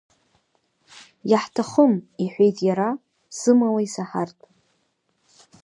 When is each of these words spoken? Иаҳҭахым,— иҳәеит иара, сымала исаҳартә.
Иаҳҭахым,— 1.31 1.93
иҳәеит 2.23 2.57
иара, 2.67 2.89
сымала 3.37 3.81
исаҳартә. 3.85 4.45